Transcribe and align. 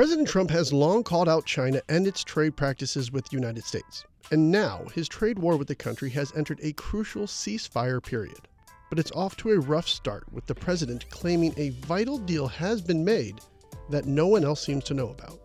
President 0.00 0.28
Trump 0.28 0.48
has 0.48 0.72
long 0.72 1.02
called 1.02 1.28
out 1.28 1.44
China 1.44 1.82
and 1.90 2.06
its 2.06 2.24
trade 2.24 2.56
practices 2.56 3.12
with 3.12 3.28
the 3.28 3.36
United 3.36 3.62
States. 3.62 4.06
And 4.30 4.50
now 4.50 4.86
his 4.94 5.06
trade 5.06 5.38
war 5.38 5.58
with 5.58 5.68
the 5.68 5.74
country 5.74 6.08
has 6.08 6.32
entered 6.34 6.58
a 6.62 6.72
crucial 6.72 7.26
ceasefire 7.26 8.02
period. 8.02 8.48
But 8.88 8.98
it's 8.98 9.12
off 9.12 9.36
to 9.36 9.50
a 9.50 9.60
rough 9.60 9.86
start 9.86 10.24
with 10.32 10.46
the 10.46 10.54
president 10.54 11.10
claiming 11.10 11.52
a 11.58 11.68
vital 11.84 12.16
deal 12.16 12.48
has 12.48 12.80
been 12.80 13.04
made 13.04 13.42
that 13.90 14.06
no 14.06 14.26
one 14.26 14.42
else 14.42 14.64
seems 14.64 14.84
to 14.84 14.94
know 14.94 15.10
about. 15.10 15.38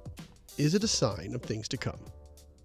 Is 0.58 0.74
it 0.74 0.86
a 0.86 0.88
sign 0.88 1.36
of 1.36 1.42
things 1.42 1.68
to 1.68 1.78
come? 1.78 2.00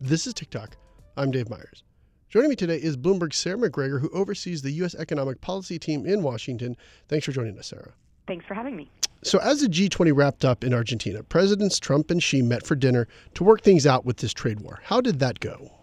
This 0.01 0.29
is 0.29 0.35
TicToc. 0.35 0.75
I'm 1.17 1.33
Dave 1.33 1.51
Meyers. 1.51 1.83
Joining 2.29 2.51
me 2.51 2.55
today 2.55 2.77
is 2.77 2.97
Bloomberg's 2.97 3.37
Sarah 3.37 3.59
McGregor, 3.59 4.01
who 4.01 4.11
oversees 4.11 4.63
the 4.63 4.71
U.S. 4.75 4.95
economic 4.95 5.41
policy 5.41 5.81
team 5.81 6.07
in 6.07 6.23
Washington. 6.23 6.77
Thanks 7.09 7.27
for 7.27 7.33
joining 7.33 7.59
us, 7.59 7.67
Sarah. 7.67 7.95
Thanks 8.29 8.47
for 8.47 8.55
having 8.55 8.77
me. 8.77 8.93
So, 9.23 9.39
as 9.39 9.61
the 9.61 9.67
G20 9.67 10.17
wrapped 10.17 10.47
up 10.47 10.65
in 10.65 10.73
Argentina, 10.73 11.23
Presidents 11.23 11.79
Trump 11.79 12.11
and 12.11 12.23
Xi 12.23 12.41
met 12.41 12.65
for 12.65 12.75
dinner 12.75 13.07
to 13.35 13.45
work 13.45 13.61
things 13.61 13.87
out 13.87 14.07
with 14.07 14.17
this 14.17 14.33
trade 14.33 14.61
war. 14.61 14.81
How 14.85 15.03
did 15.03 15.19
that 15.19 15.41
go? 15.41 15.80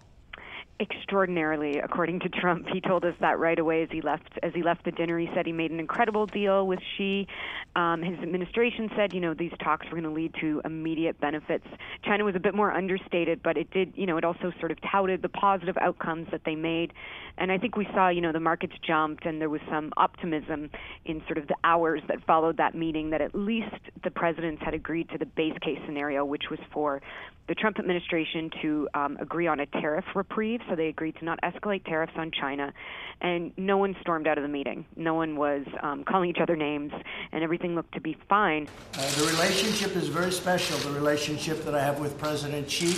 Extraordinarily 0.80 1.80
according 1.80 2.20
to 2.20 2.30
Trump. 2.30 2.67
He 2.72 2.81
told 2.81 3.04
us 3.04 3.16
that 3.20 3.40
right 3.40 3.58
away 3.58 3.84
as 3.84 3.90
he 3.91 4.02
left 4.02 4.30
as 4.44 4.54
he 4.54 4.62
left 4.62 4.85
the 4.85 4.91
dinner. 4.91 5.18
He 5.18 5.27
said 5.34 5.45
he 5.45 5.52
made 5.52 5.72
an 5.72 5.80
incredible 5.80 6.26
deal 6.26 6.68
with 6.68 6.80
Xi. 6.98 7.27
Um, 7.76 8.02
his 8.02 8.18
administration 8.20 8.90
said, 8.95 9.13
you 9.13 9.20
know, 9.20 9.34
these 9.34 9.52
talks 9.63 9.85
were 9.88 9.99
going 9.99 10.04
to 10.04 10.12
lead 10.12 10.34
to 10.40 10.62
immediate 10.66 11.20
benefits. 11.20 11.66
China 12.04 12.26
was 12.26 12.35
a 12.35 12.40
bit 12.40 12.54
more 12.54 12.71
understated, 12.71 13.41
but 13.41 13.58
it 13.58 13.71
did, 13.71 13.94
you 13.95 14.05
know, 14.05 14.18
it 14.18 14.23
also 14.23 14.52
sort 14.59 14.71
of 14.71 14.77
touted 14.91 15.21
the 15.21 15.30
positive 15.30 15.77
outcomes 15.77 16.27
that 16.32 16.41
they 16.45 16.55
made. 16.55 16.94
And 17.38 17.52
I 17.52 17.57
think 17.57 17.76
we 17.77 17.88
saw, 17.94 18.09
you 18.09 18.21
know, 18.21 18.32
the 18.32 18.40
markets 18.40 18.73
jumped 18.85 19.26
and 19.26 19.41
there 19.41 19.49
was 19.49 19.62
some 19.70 19.91
optimism 19.98 20.70
in 21.05 21.21
sort 21.26 21.38
of 21.38 21.48
the 21.48 21.55
hours 21.63 22.02
that 22.07 22.23
followed 22.26 22.57
that 22.57 22.76
meeting 22.76 23.12
that 23.12 23.21
at 23.21 23.34
least 23.35 23.76
the 24.04 24.12
presidents 24.12 24.62
had 24.63 24.73
agreed 24.73 25.09
to 25.09 25.18
the 25.18 25.26
base 25.26 25.57
case 25.62 25.80
scenario, 25.85 26.26
which 26.26 26.49
was 26.49 26.59
for 26.71 27.02
the 27.48 27.55
Trump 27.55 27.80
administration 27.80 28.49
to 28.62 28.90
um, 28.94 29.18
agree 29.21 29.48
on 29.48 29.59
a 29.59 29.66
tariff 29.66 30.05
reprieve 30.15 30.59
so 30.70 30.76
they 30.76 30.87
agreed 30.87 31.15
to 31.18 31.26
not 31.26 31.40
escalate 31.41 31.84
tariffs 31.85 32.13
on 32.15 32.32
China. 32.32 32.73
And 33.20 33.51
no 33.57 33.77
one 33.77 33.96
stormed 34.01 34.27
out 34.27 34.37
of 34.37 34.43
the 34.43 34.48
meeting. 34.48 34.85
No 34.96 35.15
one 35.15 35.35
was 35.35 35.65
um, 35.82 36.04
calling 36.04 36.29
each 36.29 36.40
other 36.40 36.55
names, 36.55 36.93
and 37.32 37.43
everything 37.43 37.74
looked 37.74 37.93
to 37.96 38.01
be 38.01 38.15
fine. 38.29 38.68
Uh, 38.93 39.09
the 39.15 39.26
relationship 39.32 39.96
is 39.96 40.07
very 40.07 40.32
special, 40.32 40.77
the 40.79 40.91
relationship 40.91 41.63
that 41.65 41.74
I 41.74 41.82
have 41.82 41.99
with 41.99 42.18
President 42.20 42.70
Xi. 42.70 42.96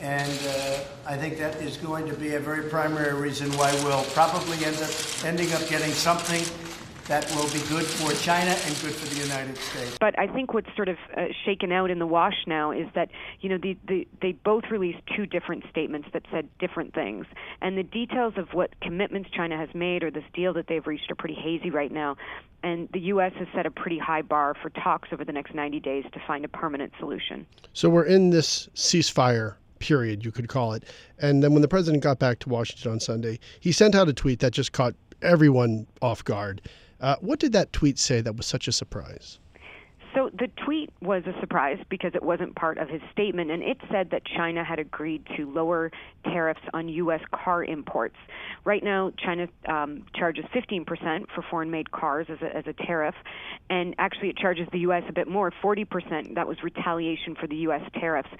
And 0.00 0.30
uh, 0.30 0.80
I 1.06 1.16
think 1.16 1.38
that 1.38 1.56
is 1.62 1.76
going 1.78 2.06
to 2.08 2.14
be 2.14 2.34
a 2.34 2.40
very 2.40 2.68
primary 2.68 3.14
reason 3.14 3.50
why 3.52 3.72
we'll 3.84 4.04
probably 4.12 4.64
end 4.64 4.76
up 4.76 4.90
ending 5.24 5.52
up 5.52 5.66
getting 5.68 5.90
something 5.90 6.44
that 7.06 7.30
will 7.34 7.50
be 7.52 7.60
good 7.68 7.84
for 7.84 8.12
China 8.12 8.50
and 8.50 8.80
good 8.80 8.94
for 8.94 9.14
the 9.14 9.20
United 9.20 9.56
States. 9.58 9.96
But 10.00 10.18
I 10.18 10.26
think 10.26 10.54
what's 10.54 10.74
sort 10.74 10.88
of 10.88 10.96
uh, 11.16 11.26
shaken 11.44 11.70
out 11.70 11.90
in 11.90 11.98
the 11.98 12.06
wash 12.06 12.44
now 12.46 12.70
is 12.70 12.86
that 12.94 13.10
you 13.40 13.48
know 13.48 13.58
the, 13.58 13.76
the, 13.86 14.08
they 14.22 14.32
both 14.32 14.64
released 14.70 15.00
two 15.14 15.26
different 15.26 15.64
statements 15.70 16.08
that 16.12 16.22
said 16.30 16.48
different 16.58 16.94
things, 16.94 17.26
and 17.60 17.76
the 17.76 17.82
details 17.82 18.34
of 18.36 18.54
what 18.54 18.78
commitments 18.80 19.30
China 19.30 19.56
has 19.56 19.68
made 19.74 20.02
or 20.02 20.10
this 20.10 20.24
deal 20.32 20.52
that 20.54 20.66
they've 20.66 20.86
reached 20.86 21.10
are 21.10 21.14
pretty 21.16 21.34
hazy 21.34 21.70
right 21.70 21.92
now. 21.92 22.16
And 22.62 22.88
the 22.92 23.00
U.S. 23.00 23.32
has 23.38 23.46
set 23.54 23.66
a 23.66 23.70
pretty 23.70 23.98
high 23.98 24.22
bar 24.22 24.54
for 24.60 24.70
talks 24.70 25.10
over 25.12 25.22
the 25.22 25.32
next 25.32 25.54
90 25.54 25.80
days 25.80 26.04
to 26.12 26.20
find 26.26 26.46
a 26.46 26.48
permanent 26.48 26.94
solution. 26.98 27.46
So 27.74 27.90
we're 27.90 28.06
in 28.06 28.30
this 28.30 28.68
ceasefire 28.74 29.56
period, 29.80 30.24
you 30.24 30.32
could 30.32 30.48
call 30.48 30.72
it. 30.72 30.84
And 31.18 31.42
then 31.42 31.52
when 31.52 31.60
the 31.60 31.68
president 31.68 32.02
got 32.02 32.18
back 32.18 32.38
to 32.38 32.48
Washington 32.48 32.92
on 32.92 33.00
Sunday, 33.00 33.38
he 33.60 33.70
sent 33.70 33.94
out 33.94 34.08
a 34.08 34.14
tweet 34.14 34.40
that 34.40 34.52
just 34.52 34.72
caught 34.72 34.94
everyone 35.20 35.86
off 36.00 36.24
guard. 36.24 36.62
Uh, 37.00 37.16
what 37.20 37.38
did 37.38 37.52
that 37.52 37.72
tweet 37.72 37.98
say 37.98 38.20
that 38.20 38.36
was 38.36 38.46
such 38.46 38.68
a 38.68 38.72
surprise? 38.72 39.38
So 40.14 40.30
the 40.32 40.48
tweet 40.64 40.90
was 41.02 41.24
a 41.26 41.38
surprise 41.40 41.78
because 41.90 42.12
it 42.14 42.22
wasn't 42.22 42.54
part 42.54 42.78
of 42.78 42.88
his 42.88 43.00
statement, 43.10 43.50
and 43.50 43.62
it 43.62 43.78
said 43.90 44.10
that 44.10 44.22
China 44.24 44.62
had 44.62 44.78
agreed 44.78 45.26
to 45.36 45.50
lower 45.50 45.90
tariffs 46.24 46.60
on 46.72 46.88
U.S. 46.88 47.20
car 47.32 47.64
imports. 47.64 48.14
Right 48.64 48.82
now, 48.84 49.12
China 49.18 49.48
um, 49.68 50.06
charges 50.14 50.44
15% 50.54 50.86
for 51.34 51.42
foreign-made 51.50 51.90
cars 51.90 52.28
as 52.30 52.40
a, 52.42 52.56
as 52.56 52.64
a 52.68 52.72
tariff, 52.72 53.16
and 53.68 53.94
actually 53.98 54.28
it 54.28 54.36
charges 54.36 54.68
the 54.70 54.80
U.S. 54.80 55.02
a 55.08 55.12
bit 55.12 55.26
more, 55.26 55.52
40%. 55.62 56.36
That 56.36 56.46
was 56.46 56.58
retaliation 56.62 57.34
for 57.34 57.48
the 57.48 57.56
U.S. 57.56 57.82
tariffs. 57.94 58.30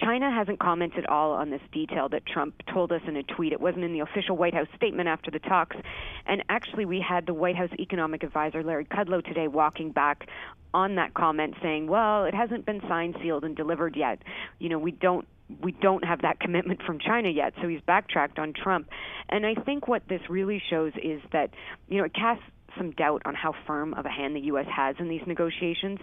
China 0.00 0.30
hasn't 0.30 0.60
commented 0.60 1.04
at 1.04 1.10
all 1.10 1.32
on 1.32 1.50
this 1.50 1.62
detail 1.72 2.08
that 2.10 2.24
Trump 2.26 2.54
told 2.72 2.92
us 2.92 3.00
in 3.08 3.16
a 3.16 3.24
tweet. 3.24 3.52
It 3.52 3.60
wasn't 3.60 3.82
in 3.82 3.92
the 3.92 4.00
official 4.00 4.36
White 4.36 4.54
House 4.54 4.68
statement 4.76 5.08
after 5.08 5.32
the 5.32 5.40
talks, 5.40 5.76
and 6.26 6.44
actually 6.48 6.84
we 6.84 7.00
had 7.00 7.26
the 7.26 7.34
White 7.34 7.56
House 7.56 7.70
economic 7.80 8.22
advisor 8.22 8.62
Larry 8.62 8.84
Kudlow 8.84 9.24
today 9.24 9.48
walking 9.48 9.90
back 9.90 10.28
on 10.74 10.96
that 10.96 11.07
comment 11.14 11.54
saying, 11.62 11.86
"Well, 11.86 12.24
it 12.24 12.34
hasn't 12.34 12.66
been 12.66 12.80
signed, 12.88 13.16
sealed, 13.22 13.44
and 13.44 13.56
delivered 13.56 13.96
yet. 13.96 14.22
You 14.58 14.68
know, 14.68 14.78
we 14.78 14.92
don't 14.92 15.26
we 15.62 15.72
don't 15.72 16.04
have 16.04 16.22
that 16.22 16.40
commitment 16.40 16.82
from 16.82 16.98
China 16.98 17.28
yet." 17.28 17.54
So 17.60 17.68
he's 17.68 17.80
backtracked 17.80 18.38
on 18.38 18.52
Trump, 18.52 18.88
and 19.28 19.46
I 19.46 19.54
think 19.54 19.88
what 19.88 20.02
this 20.08 20.20
really 20.28 20.62
shows 20.70 20.92
is 21.02 21.20
that 21.32 21.50
you 21.88 21.98
know 21.98 22.04
it 22.04 22.14
casts 22.14 22.44
some 22.78 22.92
doubt 22.92 23.22
on 23.24 23.34
how 23.34 23.52
firm 23.66 23.92
of 23.94 24.06
a 24.06 24.08
hand 24.08 24.34
the 24.34 24.40
U.S. 24.40 24.66
has 24.74 24.96
in 24.98 25.08
these 25.08 25.22
negotiations. 25.26 25.98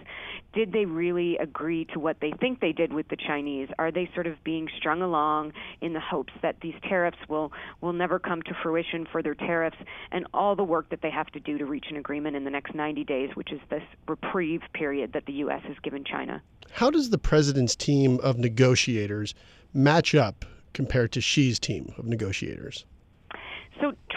Did 0.52 0.72
they 0.72 0.84
really 0.84 1.36
agree 1.38 1.86
to 1.86 1.98
what 1.98 2.18
they 2.20 2.32
think 2.38 2.60
they 2.60 2.72
did 2.72 2.92
with 2.92 3.08
the 3.08 3.16
Chinese? 3.16 3.68
Are 3.78 3.90
they 3.90 4.08
sort 4.14 4.26
of 4.26 4.42
being 4.44 4.68
strung 4.76 5.02
along 5.02 5.52
in 5.80 5.92
the 5.92 6.00
hopes 6.00 6.32
that 6.42 6.60
these 6.60 6.74
tariffs 6.88 7.18
will 7.28 7.52
will 7.80 7.92
never 7.92 8.18
come 8.18 8.42
to 8.42 8.54
fruition, 8.62 9.06
for 9.10 9.22
their 9.22 9.34
tariffs, 9.34 9.76
and 10.12 10.26
all 10.32 10.54
the 10.54 10.64
work 10.64 10.90
that 10.90 11.02
they 11.02 11.10
have 11.10 11.26
to 11.28 11.40
do 11.40 11.58
to 11.58 11.64
reach 11.64 11.86
an 11.90 11.96
agreement 11.96 12.36
in 12.36 12.44
the 12.44 12.50
next 12.50 12.74
90 12.74 13.04
days, 13.04 13.30
which 13.34 13.52
is 13.52 13.60
this 13.70 13.82
reprieve 14.06 14.62
period 14.72 15.12
that 15.12 15.26
the 15.26 15.32
U.S. 15.34 15.62
has 15.64 15.76
given 15.82 16.04
China? 16.04 16.42
How 16.72 16.90
does 16.90 17.10
the 17.10 17.18
president's 17.18 17.74
team 17.74 18.20
of 18.22 18.38
negotiators 18.38 19.34
match 19.72 20.14
up 20.14 20.44
compared 20.72 21.12
to 21.12 21.20
Xi's 21.20 21.58
team 21.58 21.92
of 21.96 22.06
negotiators? 22.06 22.84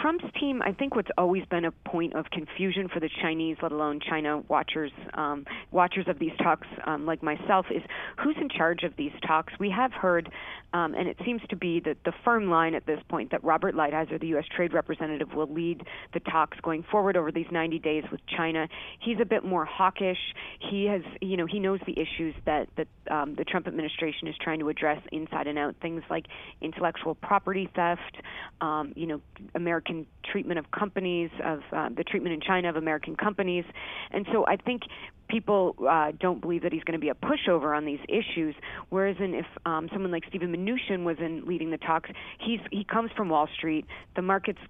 Trump's 0.00 0.24
team, 0.38 0.62
I 0.62 0.72
think, 0.72 0.94
what's 0.94 1.10
always 1.18 1.44
been 1.46 1.64
a 1.64 1.72
point 1.72 2.14
of 2.14 2.26
confusion 2.30 2.88
for 2.88 3.00
the 3.00 3.10
Chinese, 3.20 3.56
let 3.62 3.72
alone 3.72 4.00
China 4.00 4.42
watchers, 4.48 4.92
um, 5.14 5.44
watchers 5.70 6.06
of 6.08 6.18
these 6.18 6.32
talks, 6.42 6.66
um, 6.86 7.06
like 7.06 7.22
myself, 7.22 7.66
is 7.70 7.82
who's 8.22 8.36
in 8.40 8.48
charge 8.48 8.82
of 8.82 8.96
these 8.96 9.12
talks. 9.26 9.52
We 9.58 9.70
have 9.70 9.92
heard, 9.92 10.30
um, 10.72 10.94
and 10.94 11.08
it 11.08 11.16
seems 11.24 11.42
to 11.50 11.56
be 11.56 11.80
that 11.80 11.98
the 12.04 12.12
firm 12.24 12.48
line 12.48 12.74
at 12.74 12.86
this 12.86 13.00
point 13.08 13.32
that 13.32 13.42
Robert 13.44 13.74
Lighthizer, 13.74 14.18
the 14.20 14.28
U.S. 14.28 14.44
Trade 14.54 14.72
Representative, 14.72 15.34
will 15.34 15.52
lead 15.52 15.82
the 16.14 16.20
talks 16.20 16.58
going 16.60 16.84
forward 16.90 17.16
over 17.16 17.30
these 17.30 17.50
90 17.50 17.78
days 17.80 18.04
with 18.10 18.20
China. 18.26 18.68
He's 19.00 19.18
a 19.20 19.26
bit 19.26 19.44
more 19.44 19.64
hawkish. 19.64 20.18
He 20.60 20.86
has, 20.86 21.02
you 21.20 21.36
know, 21.36 21.46
he 21.46 21.58
knows 21.58 21.80
the 21.86 21.98
issues 21.98 22.34
that 22.46 22.68
that 22.76 22.88
um, 23.10 23.34
the 23.34 23.44
Trump 23.44 23.66
administration 23.66 24.28
is 24.28 24.34
trying 24.40 24.60
to 24.60 24.68
address 24.68 25.02
inside 25.12 25.46
and 25.46 25.58
out, 25.58 25.74
things 25.82 26.02
like 26.08 26.26
intellectual 26.60 27.14
property 27.14 27.68
theft, 27.74 28.16
um, 28.60 28.92
you 28.94 29.06
know 29.06 29.20
American 29.54 29.89
treatment 30.24 30.58
of 30.58 30.70
companies, 30.70 31.30
of 31.44 31.60
uh, 31.72 31.88
the 31.94 32.04
treatment 32.04 32.34
in 32.34 32.40
China 32.40 32.68
of 32.68 32.76
American 32.76 33.16
companies, 33.16 33.64
and 34.10 34.26
so 34.32 34.46
I 34.46 34.56
think 34.56 34.82
people 35.28 35.76
uh, 35.88 36.12
don't 36.18 36.40
believe 36.40 36.62
that 36.62 36.72
he's 36.72 36.84
going 36.84 36.98
to 36.98 37.00
be 37.00 37.08
a 37.08 37.14
pushover 37.14 37.76
on 37.76 37.84
these 37.84 38.00
issues. 38.08 38.54
Whereas, 38.88 39.16
in 39.20 39.34
if 39.34 39.46
um, 39.64 39.88
someone 39.92 40.10
like 40.10 40.24
Steven 40.28 40.54
Mnuchin 40.54 41.04
was 41.04 41.16
in 41.18 41.44
leading 41.46 41.70
the 41.70 41.78
talks, 41.78 42.10
he's 42.38 42.60
he 42.70 42.84
comes 42.84 43.10
from 43.16 43.28
Wall 43.28 43.48
Street. 43.56 43.86
The 44.16 44.22
markets 44.22 44.60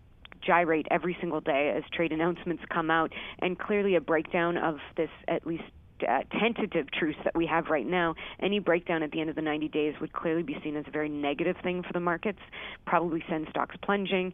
gyrate 0.47 0.86
every 0.91 1.16
single 1.20 1.41
day 1.41 1.75
as 1.76 1.82
trade 1.92 2.12
announcements 2.12 2.62
come 2.72 2.91
out, 2.91 3.12
and 3.41 3.58
clearly 3.58 3.97
a 3.97 4.00
breakdown 4.00 4.56
of 4.56 4.78
this 4.97 5.10
at 5.28 5.47
least 5.47 5.64
uh, 6.08 6.20
tentative 6.38 6.91
truce 6.91 7.16
that 7.25 7.34
we 7.34 7.47
have 7.47 7.66
right 7.66 7.87
now, 7.87 8.14
any 8.41 8.58
breakdown 8.58 9.02
at 9.02 9.10
the 9.10 9.20
end 9.20 9.31
of 9.31 9.37
the 9.37 9.42
90 9.42 9.69
days 9.69 9.94
would 10.00 10.12
clearly 10.12 10.42
be 10.42 10.56
seen 10.62 10.76
as 10.76 10.84
a 10.87 10.91
very 10.91 11.08
negative 11.08 11.56
thing 11.62 11.82
for 11.82 11.92
the 11.92 12.00
markets, 12.00 12.38
probably 12.87 13.22
send 13.28 13.47
stocks 13.50 13.76
plunging. 13.82 14.32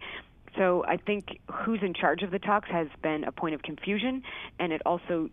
So 0.57 0.85
I 0.87 0.97
think 0.97 1.39
who's 1.53 1.81
in 1.83 1.93
charge 1.95 2.23
of 2.23 2.31
the 2.31 2.39
talks 2.39 2.71
has 2.71 2.89
been 3.03 3.25
a 3.25 3.33
point 3.33 3.55
of 3.55 3.63
confusion, 3.63 4.23
and 4.59 4.73
it 4.73 4.81
also, 4.87 5.29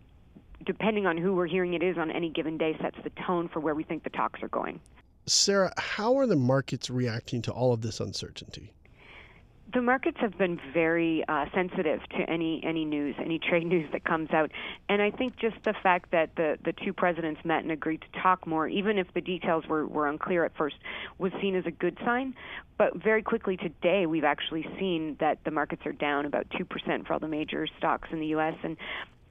depending 0.66 1.06
on 1.06 1.16
who 1.16 1.34
we're 1.34 1.46
hearing 1.46 1.74
it 1.74 1.82
is 1.82 1.96
on 1.96 2.10
any 2.10 2.30
given 2.30 2.58
day, 2.58 2.76
sets 2.80 2.96
the 3.02 3.10
tone 3.26 3.48
for 3.48 3.60
where 3.60 3.74
we 3.74 3.84
think 3.84 4.04
the 4.04 4.10
talks 4.10 4.42
are 4.42 4.48
going. 4.48 4.80
Sarah, 5.26 5.72
how 5.78 6.16
are 6.18 6.26
the 6.26 6.36
markets 6.36 6.90
reacting 6.90 7.40
to 7.42 7.52
all 7.52 7.72
of 7.72 7.80
this 7.80 8.00
uncertainty? 8.00 8.72
The 9.74 9.82
markets 9.82 10.16
have 10.20 10.38
been 10.38 10.60
very 10.72 11.24
uh, 11.28 11.46
sensitive 11.52 12.00
to 12.10 12.30
any 12.30 12.62
any 12.64 12.84
news, 12.84 13.16
any 13.18 13.38
trade 13.38 13.66
news 13.74 13.88
that 13.92 14.04
comes 14.04 14.30
out, 14.30 14.50
and 14.88 15.02
I 15.02 15.10
think 15.10 15.36
just 15.36 15.56
the 15.64 15.74
fact 15.82 16.12
that 16.12 16.30
the 16.36 16.56
the 16.64 16.72
two 16.72 16.92
presidents 16.92 17.40
met 17.44 17.62
and 17.62 17.72
agreed 17.72 18.02
to 18.02 18.20
talk 18.20 18.46
more, 18.46 18.68
even 18.68 18.98
if 18.98 19.12
the 19.14 19.20
details 19.20 19.66
were 19.66 19.86
were 19.86 20.08
unclear 20.08 20.44
at 20.44 20.56
first, 20.56 20.76
was 21.18 21.32
seen 21.40 21.56
as 21.56 21.66
a 21.66 21.70
good 21.70 21.98
sign. 22.04 22.34
But 22.78 22.96
very 22.96 23.22
quickly 23.22 23.56
today, 23.56 24.06
we've 24.06 24.24
actually 24.24 24.66
seen 24.78 25.16
that 25.20 25.38
the 25.44 25.50
markets 25.50 25.86
are 25.86 25.92
down 25.92 26.24
about 26.24 26.46
two 26.56 26.64
percent 26.64 27.06
for 27.06 27.14
all 27.14 27.20
the 27.20 27.28
major 27.28 27.66
stocks 27.78 28.08
in 28.12 28.20
the 28.20 28.26
U.S. 28.28 28.54
and 28.62 28.76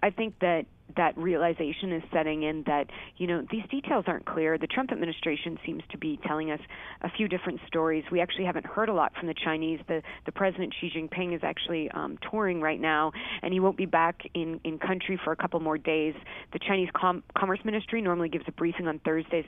I 0.04 0.10
think 0.10 0.38
that 0.42 0.66
that 0.98 1.18
realization 1.18 1.94
is 1.94 2.04
setting 2.12 2.44
in 2.44 2.64
that 2.68 2.88
you 3.18 3.26
know 3.26 3.42
these 3.50 3.64
details 3.72 4.04
aren't 4.06 4.26
clear. 4.26 4.58
The 4.58 4.68
Trump 4.68 4.92
administration 4.92 5.58
seems 5.66 5.82
to 5.92 5.98
be 5.98 6.20
telling 6.28 6.52
us 6.52 6.60
a 7.02 7.10
few 7.10 7.30
different 7.30 7.62
stories. 7.68 8.04
We 8.12 8.20
actually 8.20 8.44
haven't 8.44 8.66
heard 8.66 8.90
a 8.90 8.94
lot 8.94 9.14
from 9.18 9.28
the 9.28 9.34
Chinese. 9.34 9.80
The 9.88 10.04
the 10.26 10.34
president 10.34 10.76
Xi 10.80 10.92
Jinping 10.96 11.34
is 11.34 11.42
actually 11.42 11.90
um, 11.92 12.20
touring 12.30 12.60
right 12.60 12.80
now, 12.80 13.14
and 13.42 13.54
he 13.54 13.62
won't 13.62 13.78
be 13.78 13.86
back 13.86 14.24
in 14.34 14.60
in 14.66 14.78
country 14.78 15.18
for 15.24 15.32
a 15.32 15.38
couple 15.38 15.62
more 15.62 15.78
days. 15.78 16.16
The 16.52 16.60
Chinese 16.60 16.90
Com- 16.94 17.24
Commerce 17.36 17.60
Ministry 17.64 18.02
normally 18.02 18.30
gives 18.30 18.46
a 18.50 18.52
briefing 18.52 18.88
on 18.88 19.00
Thursdays, 19.00 19.46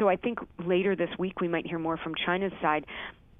so 0.00 0.08
I 0.08 0.16
think 0.16 0.40
later 0.58 0.96
this 0.96 1.10
week 1.16 1.40
we 1.40 1.46
might 1.46 1.66
hear 1.66 1.78
more 1.78 1.96
from 1.96 2.14
China's 2.26 2.52
side. 2.60 2.86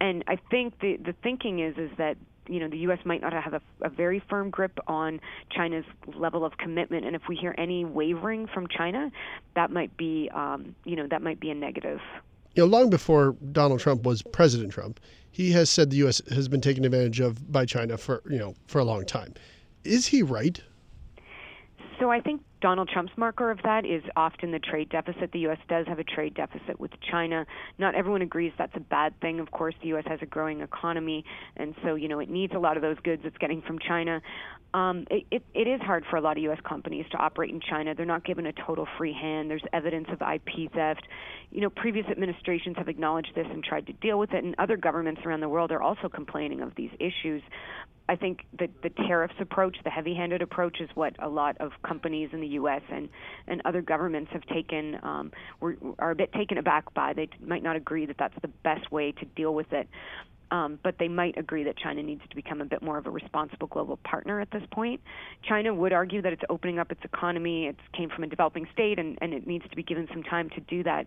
And 0.00 0.22
I 0.28 0.36
think 0.48 0.78
the 0.80 0.96
the 0.96 1.14
thinking 1.24 1.58
is 1.58 1.76
is 1.76 1.90
that 1.98 2.16
you 2.48 2.60
know 2.60 2.68
the 2.68 2.78
U.S. 2.78 2.98
might 3.04 3.20
not 3.20 3.32
have 3.32 3.54
a, 3.54 3.60
a, 3.82 3.88
very 3.88 4.22
firm 4.28 4.50
grip 4.50 4.78
on 4.86 5.20
China's 5.50 5.84
level 6.14 6.44
of 6.44 6.56
commitment, 6.58 7.04
and 7.04 7.14
if 7.14 7.22
we 7.28 7.36
hear 7.36 7.54
any 7.58 7.84
wavering 7.84 8.46
from 8.46 8.66
China, 8.68 9.10
that 9.54 9.70
might 9.70 9.96
be 9.96 10.30
um, 10.34 10.74
you 10.84 10.96
know 10.96 11.06
that 11.08 11.22
might 11.22 11.40
be 11.40 11.50
a 11.50 11.54
negative. 11.54 12.00
You 12.54 12.64
know, 12.64 12.66
long 12.66 12.90
before 12.90 13.36
Donald 13.52 13.80
Trump 13.80 14.02
was 14.02 14.22
President 14.22 14.72
Trump, 14.72 15.00
he 15.30 15.52
has 15.52 15.70
said 15.70 15.90
the 15.90 15.96
U.S. 15.98 16.20
has 16.30 16.48
been 16.48 16.60
taken 16.60 16.84
advantage 16.84 17.20
of 17.20 17.50
by 17.50 17.64
China 17.64 17.96
for 17.96 18.22
you 18.28 18.38
know 18.38 18.54
for 18.66 18.78
a 18.78 18.84
long 18.84 19.04
time. 19.04 19.34
Is 19.84 20.06
he 20.06 20.22
right? 20.22 20.60
So 21.98 22.10
I 22.10 22.20
think 22.20 22.42
Donald 22.62 22.88
Trump's 22.88 23.12
marker 23.16 23.50
of 23.50 23.58
that 23.64 23.84
is 23.84 24.04
often 24.14 24.52
the 24.52 24.60
trade 24.60 24.88
deficit. 24.88 25.32
The 25.32 25.40
U.S. 25.40 25.58
does 25.68 25.84
have 25.88 25.98
a 25.98 26.04
trade 26.04 26.34
deficit 26.34 26.78
with 26.78 26.92
China. 27.10 27.44
Not 27.76 27.96
everyone 27.96 28.22
agrees 28.22 28.52
that's 28.56 28.76
a 28.76 28.80
bad 28.80 29.20
thing. 29.20 29.40
Of 29.40 29.50
course, 29.50 29.74
the 29.82 29.88
U.S. 29.88 30.04
has 30.06 30.20
a 30.22 30.26
growing 30.26 30.60
economy, 30.60 31.24
and 31.56 31.74
so 31.82 31.96
you 31.96 32.06
know 32.06 32.20
it 32.20 32.30
needs 32.30 32.54
a 32.54 32.60
lot 32.60 32.76
of 32.76 32.82
those 32.82 32.96
goods 33.02 33.22
it's 33.24 33.36
getting 33.38 33.62
from 33.62 33.80
China. 33.80 34.22
Um, 34.74 35.06
it, 35.10 35.26
it, 35.30 35.42
it 35.52 35.66
is 35.68 35.80
hard 35.82 36.04
for 36.08 36.16
a 36.16 36.20
lot 36.20 36.36
of 36.38 36.44
U.S. 36.44 36.60
companies 36.66 37.04
to 37.10 37.18
operate 37.18 37.50
in 37.50 37.60
China. 37.60 37.94
They're 37.96 38.06
not 38.06 38.24
given 38.24 38.46
a 38.46 38.52
total 38.52 38.86
free 38.96 39.12
hand. 39.12 39.50
There's 39.50 39.64
evidence 39.72 40.06
of 40.10 40.22
IP 40.22 40.72
theft. 40.72 41.02
You 41.50 41.62
know, 41.62 41.68
previous 41.68 42.06
administrations 42.06 42.76
have 42.78 42.88
acknowledged 42.88 43.32
this 43.34 43.46
and 43.50 43.62
tried 43.62 43.88
to 43.88 43.92
deal 43.94 44.20
with 44.20 44.32
it, 44.32 44.44
and 44.44 44.54
other 44.58 44.76
governments 44.76 45.22
around 45.26 45.40
the 45.40 45.48
world 45.48 45.72
are 45.72 45.82
also 45.82 46.08
complaining 46.08 46.62
of 46.62 46.74
these 46.76 46.90
issues. 47.00 47.42
I 48.08 48.16
think 48.16 48.40
the 48.58 48.68
the 48.82 48.90
tariffs 48.90 49.34
approach, 49.40 49.76
the 49.84 49.90
heavy-handed 49.90 50.42
approach, 50.42 50.80
is 50.80 50.90
what 50.94 51.14
a 51.18 51.28
lot 51.28 51.56
of 51.60 51.72
companies 51.86 52.30
in 52.32 52.40
the 52.40 52.48
U.S. 52.48 52.82
and 52.90 53.08
and 53.46 53.62
other 53.64 53.82
governments 53.82 54.30
have 54.32 54.44
taken 54.46 54.98
um, 55.02 55.32
were, 55.60 55.76
are 55.98 56.10
a 56.10 56.14
bit 56.14 56.32
taken 56.32 56.58
aback 56.58 56.92
by. 56.94 57.12
They 57.12 57.28
might 57.40 57.62
not 57.62 57.76
agree 57.76 58.06
that 58.06 58.16
that's 58.18 58.34
the 58.42 58.48
best 58.48 58.90
way 58.90 59.12
to 59.12 59.24
deal 59.24 59.54
with 59.54 59.72
it. 59.72 59.88
Um, 60.50 60.78
but 60.82 60.96
they 60.98 61.08
might 61.08 61.38
agree 61.38 61.64
that 61.64 61.78
China 61.78 62.02
needs 62.02 62.20
to 62.28 62.36
become 62.36 62.60
a 62.60 62.66
bit 62.66 62.82
more 62.82 62.98
of 62.98 63.06
a 63.06 63.10
responsible 63.10 63.68
global 63.68 63.96
partner 64.04 64.38
at 64.38 64.50
this 64.50 64.62
point. 64.70 65.00
China 65.48 65.72
would 65.72 65.94
argue 65.94 66.20
that 66.20 66.30
it's 66.34 66.42
opening 66.50 66.78
up 66.78 66.92
its 66.92 67.00
economy. 67.04 67.68
It 67.68 67.76
came 67.96 68.10
from 68.10 68.24
a 68.24 68.26
developing 68.26 68.66
state, 68.70 68.98
and, 68.98 69.16
and 69.22 69.32
it 69.32 69.46
needs 69.46 69.64
to 69.70 69.74
be 69.74 69.82
given 69.82 70.08
some 70.12 70.22
time 70.22 70.50
to 70.50 70.60
do 70.60 70.82
that. 70.82 71.06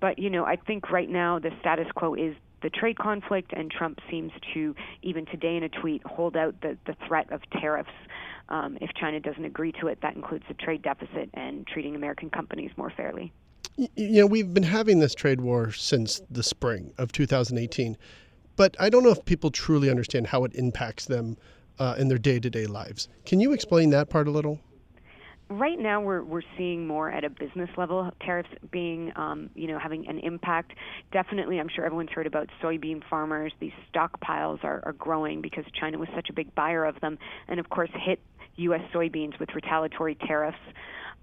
But 0.00 0.20
you 0.20 0.30
know, 0.30 0.44
I 0.44 0.56
think 0.56 0.90
right 0.90 1.10
now 1.10 1.40
the 1.40 1.50
status 1.60 1.88
quo 1.96 2.14
is 2.14 2.36
the 2.62 2.70
trade 2.70 2.98
conflict, 2.98 3.52
and 3.54 3.70
Trump 3.70 3.98
seems 4.10 4.32
to, 4.54 4.74
even 5.02 5.26
today 5.26 5.56
in 5.56 5.62
a 5.62 5.68
tweet, 5.68 6.02
hold 6.04 6.36
out 6.36 6.60
the, 6.60 6.76
the 6.86 6.96
threat 7.06 7.30
of 7.32 7.40
tariffs. 7.60 7.90
Um, 8.48 8.78
if 8.80 8.90
China 8.94 9.20
doesn't 9.20 9.44
agree 9.44 9.72
to 9.80 9.88
it, 9.88 9.98
that 10.02 10.14
includes 10.14 10.44
the 10.48 10.54
trade 10.54 10.82
deficit 10.82 11.30
and 11.34 11.66
treating 11.66 11.94
American 11.94 12.30
companies 12.30 12.70
more 12.76 12.90
fairly. 12.90 13.32
You 13.76 14.20
know, 14.20 14.26
we've 14.26 14.52
been 14.52 14.62
having 14.62 14.98
this 14.98 15.14
trade 15.14 15.40
war 15.40 15.72
since 15.72 16.20
the 16.30 16.42
spring 16.42 16.92
of 16.98 17.10
2018, 17.12 17.96
but 18.56 18.76
I 18.78 18.90
don't 18.90 19.02
know 19.02 19.10
if 19.10 19.24
people 19.24 19.50
truly 19.50 19.88
understand 19.88 20.26
how 20.26 20.44
it 20.44 20.54
impacts 20.54 21.06
them 21.06 21.38
uh, 21.78 21.94
in 21.98 22.08
their 22.08 22.18
day 22.18 22.38
to 22.38 22.50
day 22.50 22.66
lives. 22.66 23.08
Can 23.24 23.40
you 23.40 23.52
explain 23.52 23.90
that 23.90 24.10
part 24.10 24.28
a 24.28 24.30
little? 24.30 24.60
Right 25.52 25.78
now 25.78 26.00
we're 26.00 26.22
we're 26.22 26.42
seeing 26.56 26.86
more 26.86 27.10
at 27.10 27.24
a 27.24 27.30
business 27.30 27.70
level 27.76 28.10
tariffs 28.20 28.48
being 28.70 29.12
um, 29.16 29.50
you 29.54 29.68
know 29.68 29.78
having 29.78 30.06
an 30.08 30.18
impact. 30.18 30.72
Definitely, 31.12 31.60
I'm 31.60 31.68
sure 31.68 31.84
everyone's 31.84 32.10
heard 32.10 32.26
about 32.26 32.48
soybean 32.62 33.02
farmers. 33.08 33.52
These 33.60 33.72
stockpiles 33.94 34.64
are, 34.64 34.82
are 34.84 34.92
growing 34.92 35.42
because 35.42 35.64
China 35.78 35.98
was 35.98 36.08
such 36.14 36.28
a 36.30 36.32
big 36.32 36.54
buyer 36.54 36.84
of 36.84 37.00
them, 37.00 37.18
and 37.48 37.60
of 37.60 37.68
course 37.70 37.90
hit 37.94 38.20
U.S. 38.56 38.82
soybeans 38.94 39.38
with 39.40 39.50
retaliatory 39.54 40.14
tariffs. 40.14 40.58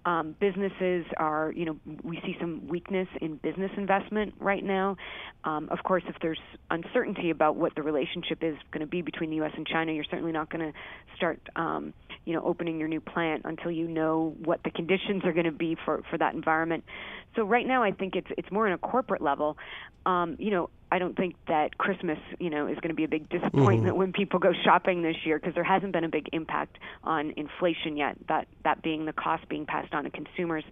Um, 0.05 0.33
businesses 0.39 1.05
are, 1.17 1.51
you 1.55 1.65
know, 1.65 1.77
we 2.03 2.19
see 2.25 2.35
some 2.39 2.67
weakness 2.67 3.07
in 3.21 3.35
business 3.35 3.69
investment 3.75 4.33
right 4.39 4.63
now. 4.63 4.95
Um, 5.43 5.67
of 5.69 5.79
course, 5.83 6.03
if 6.07 6.15
there's 6.21 6.39
uncertainty 6.71 7.31
about 7.31 7.57
what 7.57 7.75
the 7.75 7.83
relationship 7.83 8.39
is 8.41 8.55
going 8.71 8.81
to 8.81 8.87
be 8.87 9.01
between 9.01 9.29
the 9.29 9.35
U.S. 9.37 9.51
and 9.57 9.67
China, 9.67 9.91
you're 9.91 10.05
certainly 10.09 10.31
not 10.31 10.49
going 10.49 10.71
to 10.71 10.77
start, 11.17 11.41
um, 11.55 11.93
you 12.25 12.33
know, 12.33 12.41
opening 12.43 12.79
your 12.79 12.87
new 12.87 13.01
plant 13.01 13.43
until 13.45 13.71
you 13.71 13.87
know 13.87 14.35
what 14.43 14.63
the 14.63 14.71
conditions 14.71 15.23
are 15.25 15.33
going 15.33 15.45
to 15.45 15.51
be 15.51 15.75
for 15.85 16.03
for 16.09 16.17
that 16.17 16.33
environment. 16.33 16.83
So 17.35 17.43
right 17.43 17.65
now, 17.65 17.83
I 17.83 17.91
think 17.91 18.15
it's 18.15 18.27
it's 18.37 18.51
more 18.51 18.67
on 18.67 18.73
a 18.73 18.77
corporate 18.77 19.21
level. 19.21 19.57
Um, 20.05 20.35
you 20.39 20.51
know, 20.51 20.69
I 20.91 20.99
don't 20.99 21.15
think 21.15 21.35
that 21.47 21.77
Christmas, 21.77 22.17
you 22.39 22.49
know, 22.49 22.67
is 22.67 22.75
going 22.75 22.89
to 22.89 22.95
be 22.95 23.03
a 23.03 23.07
big 23.07 23.29
disappointment 23.29 23.91
mm-hmm. 23.91 23.97
when 23.97 24.13
people 24.13 24.39
go 24.39 24.51
shopping 24.63 25.01
this 25.01 25.15
year 25.25 25.37
because 25.39 25.53
there 25.53 25.63
hasn't 25.63 25.93
been 25.93 26.03
a 26.03 26.09
big 26.09 26.29
impact 26.33 26.77
on 27.03 27.33
inflation 27.37 27.97
yet. 27.97 28.17
That 28.27 28.47
that 28.63 28.81
being 28.81 29.05
the 29.05 29.13
cost 29.13 29.47
being 29.49 29.65
passed 29.65 29.93
on 29.93 30.03
to 30.03 30.09
consumers. 30.09 30.63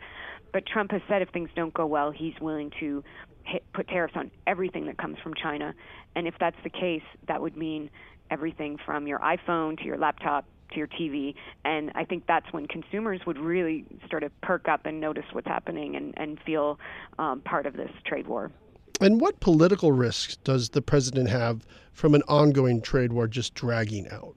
But 0.53 0.65
Trump 0.65 0.91
has 0.91 1.01
said 1.07 1.21
if 1.21 1.29
things 1.29 1.49
don't 1.55 1.73
go 1.73 1.85
well, 1.85 2.11
he's 2.11 2.33
willing 2.39 2.71
to 2.79 3.03
hit, 3.44 3.63
put 3.73 3.88
tariffs 3.88 4.13
on 4.15 4.31
everything 4.45 4.85
that 4.88 4.97
comes 4.97 5.17
from 5.21 5.33
China. 5.33 5.73
And 6.15 6.27
if 6.27 6.35
that's 6.39 6.55
the 6.63 6.69
case, 6.69 7.03
that 7.27 7.41
would 7.41 7.57
mean 7.57 7.89
everything 8.31 8.77
from 8.85 9.07
your 9.07 9.19
iPhone 9.19 9.77
to 9.77 9.85
your 9.85 9.97
laptop 9.97 10.45
to 10.71 10.77
your 10.77 10.87
TV. 10.87 11.35
And 11.65 11.91
I 11.95 12.03
think 12.05 12.25
that's 12.27 12.51
when 12.51 12.67
consumers 12.67 13.21
would 13.25 13.37
really 13.37 13.85
sort 14.09 14.23
of 14.23 14.31
perk 14.41 14.67
up 14.67 14.85
and 14.85 14.99
notice 14.99 15.25
what's 15.31 15.47
happening 15.47 15.95
and, 15.95 16.13
and 16.17 16.39
feel 16.45 16.79
um, 17.19 17.41
part 17.41 17.65
of 17.65 17.73
this 17.73 17.91
trade 18.05 18.27
war. 18.27 18.51
And 18.99 19.21
what 19.21 19.39
political 19.39 19.91
risks 19.91 20.37
does 20.37 20.69
the 20.69 20.81
president 20.81 21.29
have 21.29 21.65
from 21.91 22.15
an 22.15 22.23
ongoing 22.27 22.81
trade 22.81 23.13
war 23.13 23.27
just 23.27 23.53
dragging 23.53 24.07
out? 24.09 24.35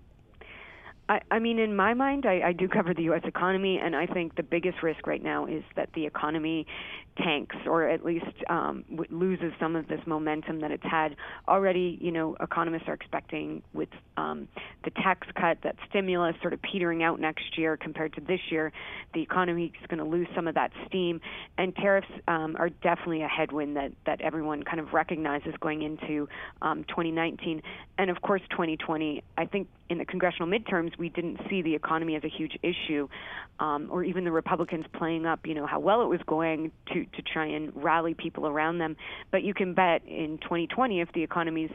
I, 1.08 1.20
I 1.32 1.38
mean, 1.40 1.58
in 1.58 1.74
my 1.74 1.92
mind, 1.92 2.24
I, 2.24 2.40
I 2.40 2.52
do 2.52 2.68
cover 2.68 2.94
the 2.94 3.02
U.S. 3.04 3.22
economy, 3.24 3.78
and 3.82 3.96
I 3.96 4.06
think 4.06 4.36
the 4.36 4.44
biggest 4.44 4.82
risk 4.82 5.06
right 5.08 5.22
now 5.22 5.44
is 5.44 5.64
that 5.74 5.92
the 5.94 6.06
economy 6.06 6.66
tanks, 7.22 7.56
or 7.66 7.88
at 7.88 8.04
least 8.04 8.26
um, 8.48 8.84
loses 9.10 9.52
some 9.60 9.76
of 9.76 9.88
this 9.88 10.00
momentum 10.06 10.60
that 10.60 10.70
it's 10.70 10.84
had. 10.84 11.16
Already, 11.48 11.98
you 12.00 12.12
know, 12.12 12.36
economists 12.40 12.84
are 12.88 12.94
expecting 12.94 13.62
with 13.72 13.88
um, 14.16 14.48
the 14.84 14.90
tax 14.90 15.26
cut, 15.38 15.58
that 15.62 15.76
stimulus 15.88 16.34
sort 16.40 16.52
of 16.52 16.60
petering 16.62 17.02
out 17.02 17.20
next 17.20 17.58
year 17.58 17.76
compared 17.76 18.14
to 18.14 18.20
this 18.20 18.40
year, 18.50 18.72
the 19.14 19.22
economy 19.22 19.72
is 19.80 19.86
going 19.86 19.98
to 19.98 20.04
lose 20.04 20.28
some 20.34 20.46
of 20.48 20.54
that 20.54 20.70
steam, 20.86 21.20
and 21.58 21.74
tariffs 21.76 22.08
um, 22.28 22.56
are 22.58 22.68
definitely 22.68 23.22
a 23.22 23.28
headwind 23.28 23.76
that 23.76 23.92
that 24.06 24.20
everyone 24.20 24.62
kind 24.62 24.80
of 24.80 24.92
recognizes 24.92 25.54
going 25.60 25.82
into 25.82 26.28
um, 26.62 26.84
2019, 26.88 27.62
and 27.98 28.10
of 28.10 28.20
course 28.22 28.42
2020. 28.50 29.22
I 29.36 29.46
think 29.46 29.68
in 29.88 29.98
the 29.98 30.04
congressional 30.04 30.48
midterms 30.48 30.96
we 30.98 31.08
didn't 31.08 31.40
see 31.48 31.62
the 31.62 31.74
economy 31.74 32.16
as 32.16 32.24
a 32.24 32.28
huge 32.28 32.58
issue, 32.62 33.08
um, 33.58 33.88
or 33.90 34.04
even 34.04 34.24
the 34.24 34.30
Republicans 34.30 34.86
playing 34.92 35.26
up, 35.26 35.46
you 35.46 35.54
know, 35.54 35.66
how 35.66 35.80
well 35.80 36.02
it 36.02 36.08
was 36.08 36.20
going 36.26 36.72
to 36.92 37.04
to 37.14 37.22
try 37.22 37.46
and 37.46 37.72
rally 37.74 38.14
people 38.14 38.46
around 38.46 38.78
them. 38.78 38.96
But 39.30 39.42
you 39.42 39.54
can 39.54 39.74
bet 39.74 40.02
in 40.06 40.38
2020, 40.38 41.00
if 41.00 41.12
the 41.12 41.22
economy's 41.22 41.70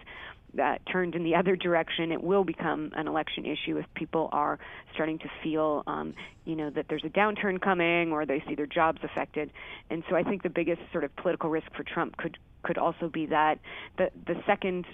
uh, 0.62 0.76
turned 0.90 1.16
in 1.16 1.24
the 1.24 1.36
other 1.36 1.56
direction, 1.56 2.12
it 2.12 2.24
will 2.24 2.44
become 2.44 2.92
an 2.96 3.08
election 3.08 3.46
issue 3.46 3.78
if 3.78 3.86
people 3.94 4.30
are 4.32 4.60
starting 4.94 5.20
to 5.20 5.30
feel, 5.44 5.84
um, 5.88 6.14
you 6.46 6.56
know, 6.56 6.70
that 6.70 6.86
there's 6.88 7.04
a 7.04 7.10
downturn 7.10 7.60
coming 7.60 8.12
or 8.12 8.26
they 8.26 8.44
see 8.48 8.56
their 8.56 8.66
jobs 8.66 9.00
affected. 9.04 9.52
And 9.90 10.04
so 10.10 10.16
I 10.16 10.24
think 10.24 10.44
the 10.44 10.50
biggest 10.50 10.82
sort 10.92 11.04
of 11.04 11.16
political 11.18 11.50
risk 11.50 11.68
for 11.76 11.84
Trump 11.84 12.18
could 12.18 12.38
could 12.64 12.78
also 12.80 13.10
be 13.10 13.28
that 13.28 13.60
the 13.98 14.10
the 14.26 14.42
second 14.48 14.86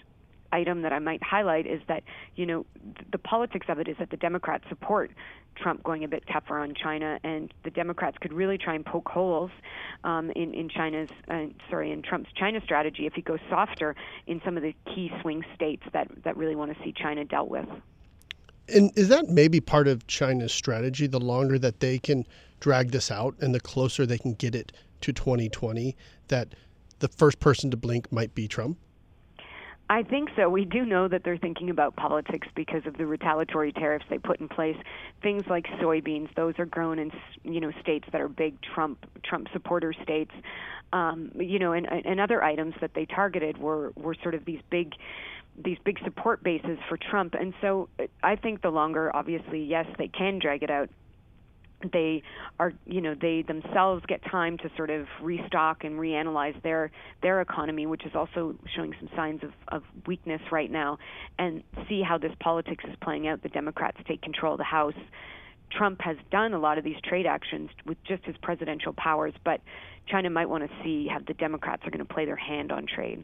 item 0.51 0.81
that 0.81 0.93
I 0.93 1.00
might 1.00 1.24
highlight 1.24 1.65
is 1.67 1.81
that 1.88 2.03
you 2.36 2.46
know 2.46 2.65
the 3.12 3.17
politics 3.17 3.67
of 3.70 3.79
it 3.79 3.88
is 3.88 3.98
that 4.00 4.10
the 4.10 4.17
Democrats 4.17 4.65
support 4.70 5.12
Trump 5.55 5.84
going 5.84 6.03
a 6.03 6.08
bit 6.08 6.24
tougher 6.31 6.58
on 6.58 6.74
China, 6.74 7.20
and 7.24 7.53
the 7.63 7.72
Democrats 7.72 8.17
could 8.20 8.34
really 8.34 8.58
try 8.58 8.74
and 8.74 8.86
poke 8.86 9.10
holes 9.10 9.51
um, 10.03 10.31
in 10.31 10.53
in 10.53 10.70
China's 10.70 11.10
uh, 11.29 11.46
sorry 11.70 11.91
in 11.91 12.01
Trump's 12.01 12.31
China 12.34 12.62
strategy 12.63 13.05
if 13.05 13.13
he 13.13 13.22
goes 13.22 13.39
softer 13.50 13.96
in 14.27 14.41
some 14.43 14.58
of 14.58 14.63
the 14.63 14.74
key 14.86 15.12
swing 15.22 15.43
states 15.55 15.84
that 15.93 16.10
that 16.24 16.38
really 16.38 16.55
want 16.55 16.75
to 16.75 16.84
see 16.84 16.91
China 16.91 17.25
dealt 17.25 17.50
with. 17.50 17.67
And 18.70 18.91
is 18.96 19.10
that 19.10 19.27
maybe 19.27 19.60
part 19.60 19.88
of 19.88 20.08
China's 20.08 20.53
strategy? 20.53 21.08
The 21.08 21.20
longer 21.20 21.60
that 21.60 21.79
they 21.79 22.00
can 22.00 22.25
drag 22.60 22.91
this 22.91 23.12
out, 23.12 23.36
and 23.41 23.53
the 23.53 23.60
closer 23.60 24.05
they 24.05 24.17
can 24.17 24.34
get 24.34 24.55
it 24.55 24.72
to 25.01 25.12
2020, 25.12 25.96
that 26.27 26.53
the 27.00 27.08
first 27.08 27.39
person 27.39 27.72
to 27.72 27.77
blink 27.77 28.12
might 28.12 28.34
be 28.34 28.48
Trump. 28.48 28.77
I 29.91 30.03
think 30.03 30.29
so. 30.38 30.48
We 30.48 30.63
do 30.63 30.86
know 30.86 31.10
that 31.10 31.25
they're 31.25 31.38
thinking 31.38 31.69
about 31.69 31.98
politics 31.98 32.48
because 32.55 32.86
of 32.86 32.95
the 32.95 33.05
retaliatory 33.05 33.74
tariffs 33.74 34.05
they 34.10 34.19
put 34.19 34.39
in 34.39 34.48
place. 34.48 34.77
Things 35.21 35.43
like 35.50 35.65
soybeans; 35.81 36.33
those 36.33 36.53
are 36.60 36.65
grown 36.65 36.98
in 36.98 37.12
you 37.43 37.60
know 37.60 37.71
states 37.81 38.07
that 38.13 38.21
are 38.21 38.29
big 38.29 38.55
Trump 38.62 39.05
Trump 39.21 39.50
supporter 39.51 39.93
states. 40.01 40.31
Um, 40.93 41.33
you 41.36 41.60
know, 41.60 41.74
and, 41.74 41.88
and 41.91 42.21
other 42.21 42.41
items 42.41 42.74
that 42.79 42.93
they 42.93 43.05
targeted 43.05 43.57
were 43.57 43.91
were 43.98 44.15
sort 44.24 44.33
of 44.33 44.45
these 44.45 44.62
big 44.69 44.93
these 45.62 45.77
big 45.83 46.00
support 46.05 46.41
bases 46.41 46.77
for 46.88 46.95
Trump. 46.95 47.33
And 47.33 47.53
so 47.60 47.89
I 48.24 48.38
think 48.38 48.62
the 48.62 48.69
longer, 48.69 49.13
obviously, 49.13 49.62
yes, 49.62 49.88
they 49.98 50.07
can 50.07 50.39
drag 50.39 50.63
it 50.63 50.71
out 50.71 50.89
they 51.91 52.23
are 52.59 52.73
you 52.85 53.01
know 53.01 53.15
they 53.19 53.43
themselves 53.43 54.03
get 54.07 54.23
time 54.25 54.57
to 54.57 54.69
sort 54.75 54.89
of 54.89 55.07
restock 55.21 55.83
and 55.83 56.00
reanalyze 56.00 56.59
their 56.63 56.91
their 57.21 57.41
economy 57.41 57.85
which 57.85 58.05
is 58.05 58.15
also 58.15 58.55
showing 58.75 58.93
some 59.00 59.09
signs 59.15 59.43
of, 59.43 59.51
of 59.69 59.83
weakness 60.05 60.41
right 60.51 60.71
now 60.71 60.97
and 61.39 61.63
see 61.88 62.01
how 62.01 62.17
this 62.17 62.33
politics 62.39 62.83
is 62.88 62.95
playing 63.01 63.27
out 63.27 63.41
the 63.43 63.50
democrats 63.50 63.97
take 64.07 64.21
control 64.21 64.53
of 64.53 64.57
the 64.57 64.63
house 64.63 64.93
Trump 65.71 66.01
has 66.01 66.17
done 66.31 66.53
a 66.53 66.59
lot 66.59 66.77
of 66.77 66.83
these 66.83 66.97
trade 67.03 67.25
actions 67.25 67.69
with 67.85 67.97
just 68.03 68.25
his 68.25 68.35
presidential 68.38 68.93
powers, 68.93 69.33
but 69.43 69.61
China 70.07 70.29
might 70.29 70.50
want 70.50 70.69
to 70.69 70.83
see 70.83 71.07
how 71.07 71.19
the 71.25 71.33
Democrats 71.33 71.83
are 71.85 71.91
going 71.91 72.05
to 72.05 72.13
play 72.13 72.25
their 72.25 72.35
hand 72.35 72.71
on 72.71 72.85
trade. 72.85 73.23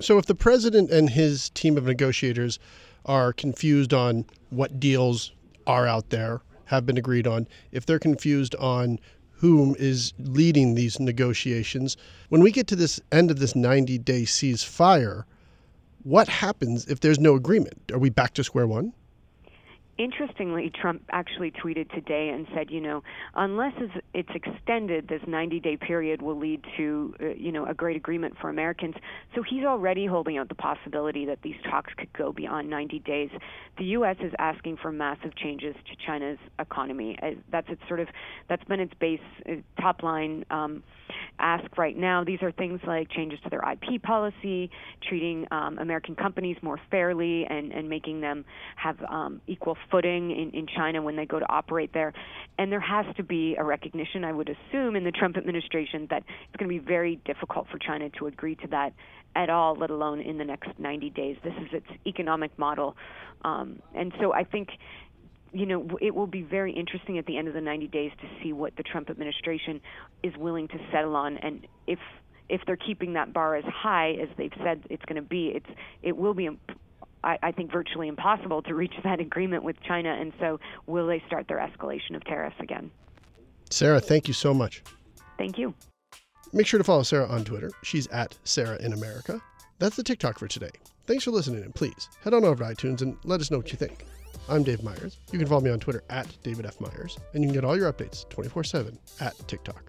So, 0.00 0.18
if 0.18 0.26
the 0.26 0.34
president 0.34 0.90
and 0.90 1.08
his 1.08 1.50
team 1.50 1.76
of 1.76 1.84
negotiators 1.84 2.58
are 3.06 3.32
confused 3.32 3.94
on 3.94 4.24
what 4.50 4.80
deals 4.80 5.32
are 5.66 5.86
out 5.86 6.10
there, 6.10 6.40
have 6.66 6.86
been 6.86 6.98
agreed 6.98 7.26
on, 7.26 7.46
if 7.72 7.86
they're 7.86 7.98
confused 7.98 8.54
on 8.56 8.98
whom 9.30 9.74
is 9.78 10.12
leading 10.18 10.74
these 10.74 10.98
negotiations, 10.98 11.96
when 12.28 12.42
we 12.42 12.50
get 12.50 12.66
to 12.68 12.76
this 12.76 13.00
end 13.12 13.30
of 13.30 13.38
this 13.38 13.54
90 13.54 13.98
day 13.98 14.22
ceasefire, 14.22 15.24
what 16.02 16.28
happens 16.28 16.86
if 16.86 17.00
there's 17.00 17.18
no 17.18 17.34
agreement? 17.34 17.90
Are 17.92 17.98
we 17.98 18.10
back 18.10 18.34
to 18.34 18.44
square 18.44 18.66
one? 18.66 18.92
Interestingly, 19.98 20.70
Trump 20.80 21.02
actually 21.10 21.50
tweeted 21.50 21.90
today 21.92 22.30
and 22.30 22.46
said, 22.54 22.70
you 22.70 22.80
know, 22.80 23.02
unless 23.34 23.72
it's 24.12 24.28
extended, 24.34 25.08
this 25.08 25.22
90-day 25.22 25.76
period 25.76 26.22
will 26.22 26.38
lead 26.38 26.64
to, 26.76 27.14
uh, 27.20 27.26
you 27.36 27.52
know, 27.52 27.66
a 27.66 27.74
great 27.74 27.96
agreement 27.96 28.34
for 28.40 28.48
Americans. 28.48 28.94
So 29.34 29.42
he's 29.42 29.64
already 29.64 30.06
holding 30.06 30.38
out 30.38 30.48
the 30.48 30.54
possibility 30.54 31.26
that 31.26 31.38
these 31.42 31.56
talks 31.70 31.92
could 31.96 32.12
go 32.12 32.32
beyond 32.32 32.68
90 32.70 32.98
days. 33.00 33.30
The 33.78 33.84
U.S. 33.84 34.16
is 34.20 34.32
asking 34.38 34.78
for 34.82 34.92
massive 34.92 35.34
changes 35.36 35.74
to 35.74 36.06
China's 36.06 36.38
economy. 36.58 37.18
Uh, 37.22 37.30
that's 37.50 37.68
its 37.68 37.82
sort 37.88 38.00
of 38.00 38.08
that's 38.48 38.64
been 38.64 38.80
its 38.80 38.94
base 39.00 39.20
uh, 39.48 39.54
top 39.80 40.02
line. 40.02 40.44
Um, 40.50 40.82
ask 41.38 41.76
right 41.76 41.96
now. 41.96 42.24
These 42.24 42.42
are 42.42 42.52
things 42.52 42.80
like 42.86 43.10
changes 43.10 43.38
to 43.44 43.50
their 43.50 43.62
IP 43.70 44.02
policy, 44.02 44.70
treating 45.08 45.46
um, 45.50 45.78
American 45.78 46.14
companies 46.14 46.56
more 46.62 46.78
fairly, 46.90 47.44
and, 47.44 47.72
and 47.72 47.88
making 47.88 48.20
them 48.20 48.44
have 48.76 48.96
um, 49.08 49.40
equal 49.46 49.76
footing 49.90 50.30
in, 50.30 50.50
in 50.50 50.66
China 50.66 51.02
when 51.02 51.16
they 51.16 51.26
go 51.26 51.38
to 51.38 51.48
operate 51.48 51.92
there. 51.92 52.12
And 52.58 52.70
there 52.70 52.80
has 52.80 53.06
to 53.16 53.22
be 53.22 53.56
a 53.58 53.64
recognition, 53.64 54.24
I 54.24 54.32
would 54.32 54.48
assume, 54.48 54.96
in 54.96 55.04
the 55.04 55.12
Trump 55.12 55.36
administration 55.36 56.06
that 56.10 56.22
it's 56.26 56.56
going 56.56 56.70
to 56.70 56.80
be 56.80 56.84
very 56.84 57.16
difficult 57.24 57.66
for 57.70 57.78
China 57.78 58.10
to 58.18 58.26
agree 58.26 58.54
to 58.56 58.66
that 58.68 58.92
at 59.36 59.50
all, 59.50 59.76
let 59.76 59.90
alone 59.90 60.20
in 60.20 60.38
the 60.38 60.44
next 60.44 60.70
90 60.78 61.10
days. 61.10 61.36
This 61.42 61.54
is 61.60 61.68
its 61.72 61.86
economic 62.06 62.56
model. 62.58 62.96
Um, 63.44 63.80
and 63.94 64.12
so 64.20 64.32
I 64.32 64.44
think 64.44 64.68
you 65.54 65.66
know, 65.66 65.88
it 66.00 66.14
will 66.14 66.26
be 66.26 66.42
very 66.42 66.72
interesting 66.72 67.18
at 67.18 67.26
the 67.26 67.38
end 67.38 67.48
of 67.48 67.54
the 67.54 67.60
90 67.60 67.86
days 67.88 68.10
to 68.20 68.28
see 68.42 68.52
what 68.52 68.76
the 68.76 68.82
Trump 68.82 69.08
administration 69.08 69.80
is 70.22 70.36
willing 70.36 70.68
to 70.68 70.78
settle 70.90 71.16
on, 71.16 71.38
and 71.38 71.66
if 71.86 71.98
if 72.48 72.60
they're 72.66 72.76
keeping 72.76 73.14
that 73.14 73.32
bar 73.32 73.56
as 73.56 73.64
high 73.64 74.10
as 74.20 74.28
they've 74.36 74.52
said 74.62 74.82
it's 74.90 75.04
going 75.06 75.16
to 75.16 75.22
be, 75.22 75.52
it's 75.54 75.70
it 76.02 76.16
will 76.16 76.34
be. 76.34 76.50
I, 77.22 77.38
I 77.42 77.52
think 77.52 77.72
virtually 77.72 78.08
impossible 78.08 78.60
to 78.62 78.74
reach 78.74 78.92
that 79.02 79.18
agreement 79.18 79.62
with 79.62 79.76
China, 79.80 80.10
and 80.10 80.32
so 80.38 80.60
will 80.86 81.06
they 81.06 81.22
start 81.26 81.48
their 81.48 81.56
escalation 81.56 82.16
of 82.16 82.24
tariffs 82.24 82.56
again? 82.60 82.90
Sarah, 83.70 84.00
thank 84.00 84.28
you 84.28 84.34
so 84.34 84.52
much. 84.52 84.82
Thank 85.38 85.56
you. 85.56 85.72
Make 86.52 86.66
sure 86.66 86.78
to 86.78 86.84
follow 86.84 87.02
Sarah 87.02 87.26
on 87.26 87.44
Twitter. 87.44 87.70
She's 87.82 88.06
at 88.08 88.36
Sarah 88.44 88.76
in 88.76 88.92
America. 88.92 89.40
That's 89.78 89.96
the 89.96 90.04
TicToc 90.04 90.38
for 90.38 90.46
today. 90.46 90.70
Thanks 91.06 91.24
for 91.24 91.30
listening, 91.30 91.64
and 91.64 91.74
please 91.74 92.10
head 92.22 92.34
on 92.34 92.44
over 92.44 92.62
to 92.62 92.70
iTunes 92.70 93.00
and 93.00 93.16
let 93.24 93.40
us 93.40 93.50
know 93.50 93.56
what 93.56 93.72
you 93.72 93.78
think. 93.78 94.04
I'm 94.48 94.62
Dave 94.62 94.82
Meyers. 94.82 95.18
You 95.32 95.38
can 95.38 95.48
follow 95.48 95.62
me 95.62 95.70
on 95.70 95.80
Twitter 95.80 96.04
at 96.10 96.26
David 96.42 96.66
F. 96.66 96.78
Meyers, 96.78 97.18
and 97.32 97.42
you 97.42 97.48
can 97.48 97.54
get 97.54 97.64
all 97.64 97.76
your 97.76 97.90
updates 97.90 98.28
24 98.28 98.64
7 98.64 98.98
at 99.20 99.36
TicToc. 99.38 99.80